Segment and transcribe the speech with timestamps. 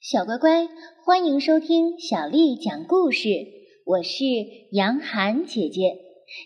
[0.00, 0.66] 小乖乖，
[1.04, 3.28] 欢迎收听小丽讲故事。
[3.84, 4.24] 我是
[4.72, 5.98] 杨涵姐姐。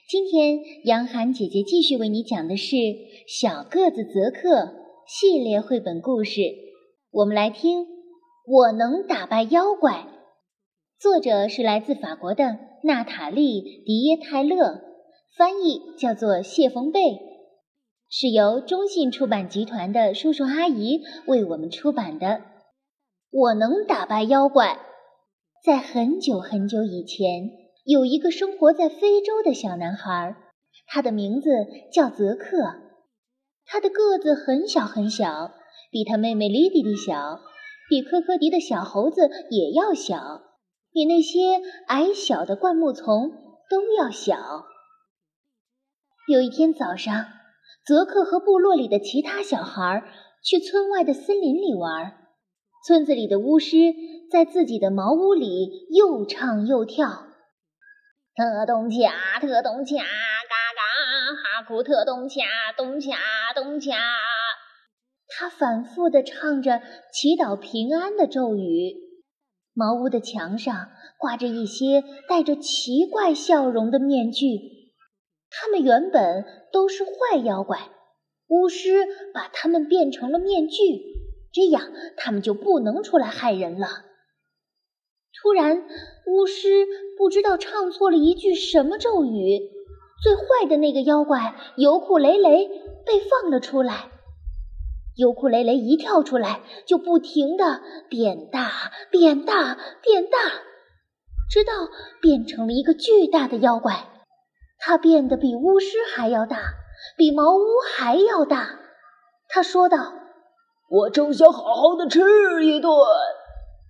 [0.09, 2.75] 今天杨涵姐姐继续为你讲的是
[3.29, 4.57] 《小个子泽克》
[5.07, 6.41] 系列绘本故事。
[7.13, 7.83] 我们来听
[8.45, 9.93] 《我能打败妖怪》，
[10.99, 14.81] 作者是来自法国的娜塔莉·迪耶泰勒，
[15.39, 17.01] 翻译叫做谢冯贝，
[18.11, 22.41] 是由中信出版集团的叔叔阿姨为我们出版的。
[23.37, 24.79] 我能打败妖怪。
[25.65, 27.51] 在很久很久以前，
[27.85, 30.37] 有一个生活在非洲的小男孩，
[30.87, 31.51] 他的名字
[31.93, 32.83] 叫泽克。
[33.67, 35.51] 他的个子很小很小，
[35.91, 37.41] 比他妹妹莉迪迪小，
[37.89, 40.43] 比科科迪的小猴子也要小，
[40.93, 43.33] 比那些矮小的灌木丛
[43.69, 44.37] 都要小。
[46.29, 47.25] 有一天早上，
[47.85, 50.05] 泽克和部落里的其他小孩
[50.45, 52.24] 去村外的森林里玩。
[52.87, 53.77] 村子里的巫师
[54.31, 57.29] 在自己的茅屋里又唱又跳，
[58.37, 62.43] 特咚恰，特咚恰，嘎嘎哈库特咚恰，
[62.77, 63.17] 咚恰
[63.55, 63.97] 咚恰。
[65.27, 68.97] 他反复地唱着祈祷平安的咒语。
[69.73, 74.61] 茅屋的墙上挂着一些带着奇怪笑容的面具，
[75.49, 77.89] 他们原本都是坏妖怪，
[78.49, 81.24] 巫师把他们变成了面具。
[81.55, 83.87] 这样，他们就不能出来害人了。
[85.41, 85.85] 突然，
[86.27, 86.85] 巫师
[87.17, 89.61] 不知道唱错了一句什么咒语，
[90.21, 92.67] 最坏的那个妖怪尤库雷雷
[93.07, 94.11] 被放了出来。
[95.15, 100.39] 尤库雷雷一跳出来，就不停的变大、变大、变大，
[101.49, 101.73] 直到
[102.21, 104.09] 变成了一个巨大的妖怪。
[104.79, 106.59] 它变得比巫师还要大，
[107.17, 108.81] 比茅屋还要大。
[109.49, 110.24] 他说道。
[110.89, 112.93] 我正想好好的吃一顿，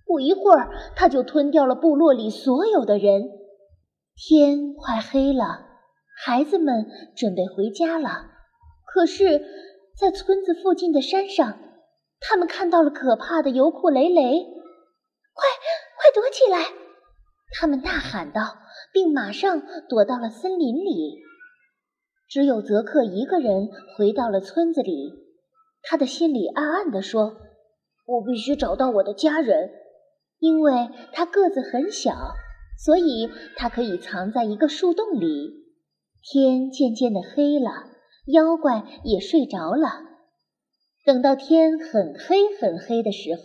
[0.05, 3.29] 不一会儿，他就吞掉了部落里所有的人。
[4.15, 5.65] 天快黑了，
[6.23, 8.31] 孩子们准备回家了。
[8.85, 9.41] 可是，
[9.99, 11.59] 在村子附近的山上，
[12.21, 14.45] 他们看到了可怕的油库雷雷。
[15.33, 15.43] 快，
[15.97, 16.73] 快躲起来！
[17.59, 18.41] 他们大喊道，
[18.93, 21.21] 并马上躲到了森林里。
[22.29, 25.24] 只有泽克一个人回到了村子里。
[25.87, 27.37] 他的心里暗暗地说
[28.05, 29.69] ：“我必须找到我的家人，
[30.39, 32.13] 因为他个子很小，
[32.83, 35.63] 所以他可以藏在一个树洞里。”
[36.27, 37.69] 天渐渐的黑了，
[38.25, 39.87] 妖怪也睡着了。
[41.05, 43.43] 等到天很黑很黑的时候，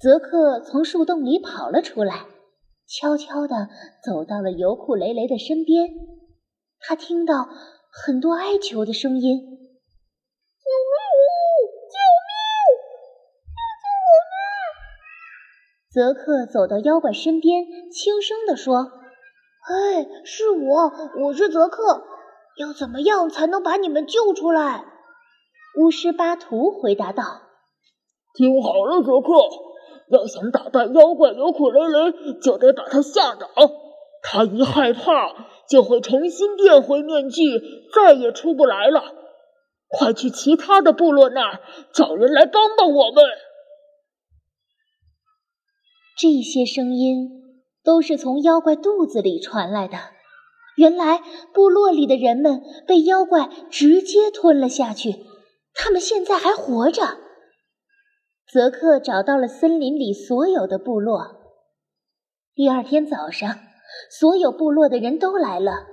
[0.00, 2.24] 泽克从树洞里跑了出来，
[2.86, 3.68] 悄悄地
[4.02, 5.90] 走到了油库雷雷的身边。
[6.80, 7.46] 他听到
[7.90, 9.58] 很多哀求的声音。
[15.94, 18.90] 泽克走到妖怪身边，轻声地说
[19.62, 22.02] ：“嘿，是我，我是泽克。
[22.58, 24.84] 要怎么样才能把你们救出来？”
[25.78, 27.22] 巫师巴图回答道
[28.34, 29.34] ：“听好了，泽克，
[30.10, 33.46] 要想打败妖怪尤库雷雷，就得把他吓倒。
[34.20, 35.32] 他一害怕，
[35.70, 37.60] 就会重新变回面具，
[37.94, 39.00] 再也出不来了。
[39.86, 41.60] 快去其他的部落那儿
[41.92, 43.24] 找人来帮帮我们。”
[46.16, 47.28] 这些声音
[47.82, 49.98] 都是从妖怪肚子里传来的。
[50.76, 51.20] 原来
[51.52, 55.24] 部落里的人们被妖怪直接吞了下去，
[55.72, 57.18] 他们现在还活着。
[58.46, 61.36] 泽克找到了森林里所有的部落。
[62.54, 63.58] 第二天早上，
[64.10, 65.86] 所有部落的人都来了，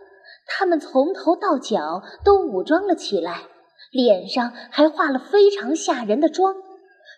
[0.48, 3.44] 他们从头到脚都武装了起来，
[3.92, 6.56] 脸上还化了非常吓人的妆。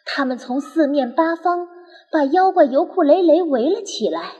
[0.06, 1.68] 他们从四面八方。
[2.14, 4.34] 把妖怪尤库雷雷围了起来，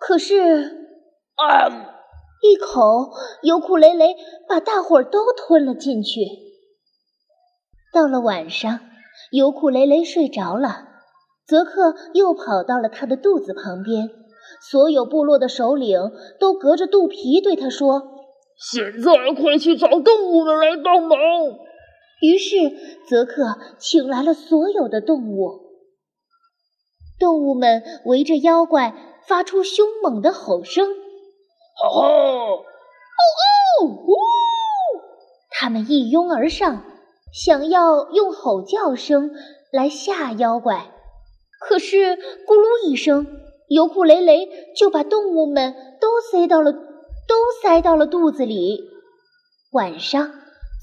[0.00, 0.88] 可是，
[1.36, 1.94] 啊！
[2.42, 3.12] 一口
[3.42, 4.16] 尤库雷雷
[4.48, 6.26] 把大伙儿都吞了进去。
[7.92, 8.80] 到了晚上，
[9.30, 10.88] 尤库雷雷睡着了，
[11.46, 14.10] 泽克又跑到了他的肚子旁边。
[14.60, 15.98] 所有部落的首领
[16.40, 18.26] 都隔着肚皮对他说
[18.58, 21.16] ：“现在快去找动物们来帮忙。”
[22.20, 22.56] 于是，
[23.08, 25.63] 泽克请来了所有的动物。
[27.24, 28.94] 动物们围着妖怪，
[29.26, 30.86] 发出凶猛的吼声
[31.74, 32.60] ：“吼吼，哦
[33.80, 34.12] 哦呜！”
[35.50, 36.84] 他们一拥而上，
[37.32, 39.30] 想要用吼叫声
[39.72, 40.92] 来吓妖怪。
[41.58, 43.26] 可是，咕噜一声，
[43.68, 46.78] 油库雷雷就把动物们都塞到了都
[47.62, 48.82] 塞到了肚子里。
[49.72, 50.30] 晚上，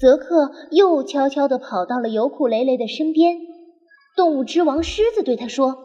[0.00, 3.36] 泽克又悄悄地跑到了油库雷雷的身边。
[4.16, 5.76] 动物之王狮子对他说：“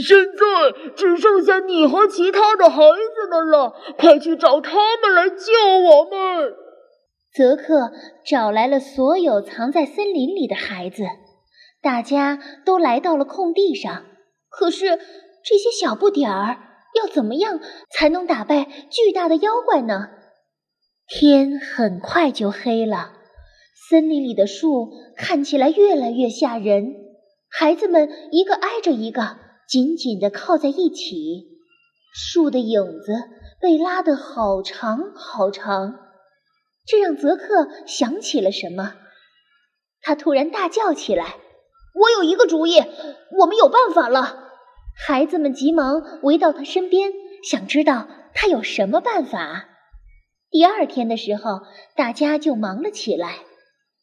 [0.00, 5.52] 现在只剩下你和其他的孩子们了，快去找他们来救
[5.84, 6.54] 我们。”
[7.34, 7.92] 泽克
[8.26, 11.04] 找来了所有藏在森林里的孩子，
[11.80, 14.04] 大家都来到了空地上。
[14.50, 14.98] 可是
[15.42, 16.58] 这些小不点儿
[16.94, 17.58] 要怎么样
[17.90, 20.08] 才能打败巨大的妖怪呢？
[21.08, 23.12] 天很快就黑了，
[23.88, 26.94] 森林里的树看起来越来越吓人。
[27.48, 29.38] 孩子们一个挨着一个，
[29.72, 31.48] 紧紧地靠在一起，
[32.12, 33.14] 树的影子
[33.58, 35.98] 被拉得好长好长。
[36.84, 38.96] 这让泽克想起了什么，
[40.02, 41.36] 他突然大叫起来
[41.98, 42.80] ：“我有一个主意，
[43.38, 44.50] 我们有办法了！”
[44.94, 47.10] 孩子们急忙围到他身边，
[47.42, 49.70] 想知道他有什么办法。
[50.50, 51.62] 第二天的时候，
[51.96, 53.38] 大家就忙了起来。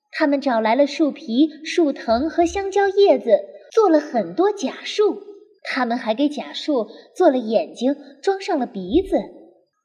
[0.10, 3.40] 他们找来了树皮、树藤和香蕉叶子，
[3.72, 5.29] 做了很多假树。
[5.64, 9.18] 他们还给假树做了眼睛，装上了鼻子。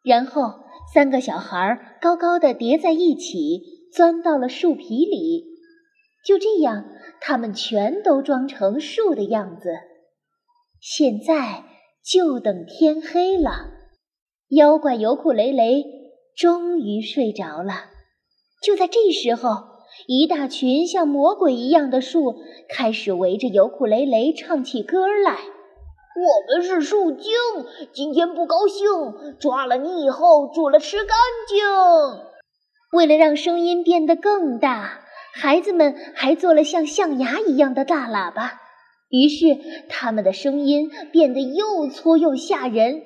[0.03, 3.63] 然后，三个小孩高高的叠在一起，
[3.93, 5.45] 钻到了树皮里。
[6.27, 6.85] 就这样，
[7.21, 9.71] 他们全都装成树的样子。
[10.81, 11.65] 现在
[12.05, 13.71] 就等天黑了。
[14.51, 15.85] 妖怪尤库雷雷。
[16.37, 17.91] 终于睡着了。
[18.61, 19.51] 就在这时候，
[20.09, 22.35] 一大群像魔鬼一样的树
[22.69, 25.39] 开始围着尤库雷雷唱起歌来。
[26.17, 27.33] 我们是树精，
[27.93, 31.17] 今天不高兴，抓了你以后煮了吃干
[31.49, 31.59] 净。
[32.93, 35.01] 为了让声音变得更大，
[35.35, 38.61] 孩子们还做了像象牙一样的大喇叭，
[39.09, 39.59] 于是
[39.89, 43.03] 他们的声音变得又粗又吓人。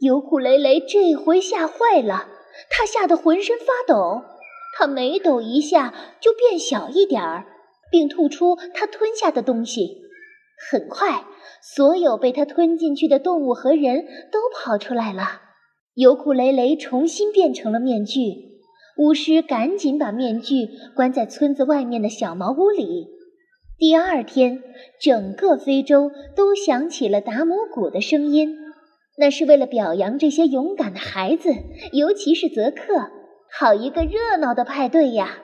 [0.00, 2.28] 尤库雷雷这回吓坏了。
[2.70, 4.22] 他吓得浑身发抖，
[4.78, 7.44] 他每抖一下就变小一点儿，
[7.90, 10.04] 并吐出他吞下的东西。
[10.70, 11.24] 很快，
[11.62, 15.42] 所有被他吞进去的动物和人都跑出来了。
[15.94, 18.20] 尤库雷雷重新变成了面具，
[18.96, 23.08] 巫师赶紧把面具关在村子外面的小茅屋里。
[23.76, 24.62] 第二天，
[25.00, 28.56] 整个非洲都响起了达姆鼓的声音。
[29.16, 31.50] 那是为了表扬这些勇敢的孩子，
[31.92, 33.10] 尤其是泽克，
[33.48, 35.38] 好一个热闹的派对呀！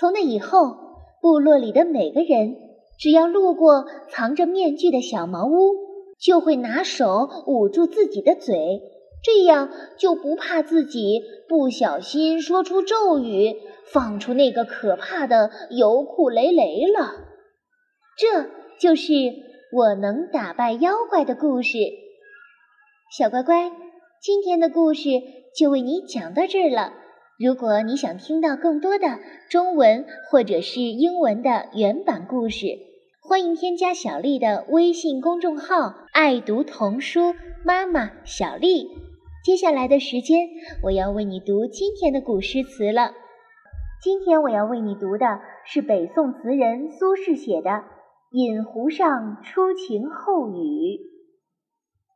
[0.00, 0.76] 从那以后，
[1.20, 2.56] 部落里的每个人
[3.02, 5.74] 只要路过藏着面具的小茅屋，
[6.20, 8.80] 就会拿手捂住自己的嘴，
[9.24, 13.56] 这样就不怕自己不小心说出咒语，
[13.86, 17.10] 放出那个可怕的油库雷雷了。
[18.16, 19.12] 这就是。
[19.74, 21.78] 我能打败妖怪的故事，
[23.10, 23.72] 小乖乖，
[24.20, 25.08] 今天的故事
[25.56, 26.92] 就为你讲到这儿了。
[27.38, 32.66] 如果你想听到更多的中文或者是英文的原版故事，
[33.32, 37.34] 欢迎添加小丽的微信公众号“爱读童书
[37.64, 38.90] 妈妈小丽”。
[39.42, 40.50] 接下来的时间，
[40.82, 43.12] 我要为你读今天的古诗词了。
[44.02, 47.84] 今天我要为你读的是北宋词人苏轼写的。
[48.32, 51.00] 饮湖上初晴后雨，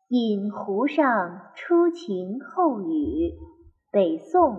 [0.08, 1.06] 饮湖上
[1.54, 3.32] 初晴后雨。
[3.90, 4.54] 北宋，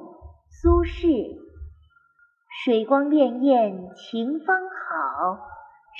[0.49, 1.37] 苏轼。
[2.65, 5.37] 水光潋滟晴方好，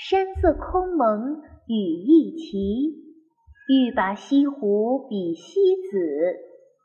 [0.00, 3.04] 山色空蒙雨亦奇。
[3.68, 5.98] 欲把西湖比西子，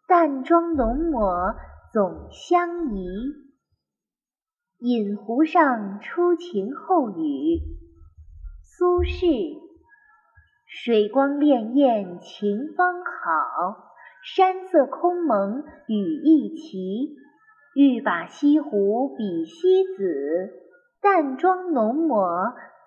[0.07, 1.53] 淡妆浓抹
[1.93, 3.05] 总相宜。
[4.79, 7.59] 饮湖上初晴后雨。
[8.63, 9.59] 苏轼：
[10.65, 13.91] 水光潋滟晴方好，
[14.25, 17.15] 山色空蒙雨亦奇。
[17.75, 20.51] 欲把西湖比西子，
[20.99, 22.55] 淡妆浓抹